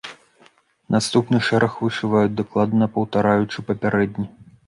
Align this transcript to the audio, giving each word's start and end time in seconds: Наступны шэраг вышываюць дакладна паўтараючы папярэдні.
Наступны 0.95 1.41
шэраг 1.49 1.73
вышываюць 1.83 2.33
дакладна 2.41 2.85
паўтараючы 2.97 3.57
папярэдні. 3.71 4.27